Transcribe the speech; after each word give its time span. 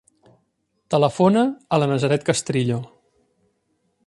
Telefona 0.93 1.45
a 1.77 1.81
la 1.83 1.91
Nazaret 1.93 2.27
Castrillo. 2.31 2.81